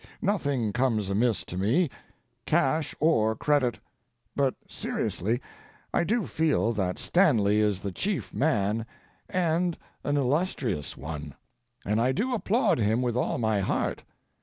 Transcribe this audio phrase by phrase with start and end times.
[0.23, 3.77] Nothing comes amiss to me—cash or credit;
[4.35, 5.39] but, seriously,
[5.93, 8.87] I do feel that Stanley is the chief man
[9.29, 11.35] and an illustrious one,
[11.85, 14.03] and I do applaud him with all my heart.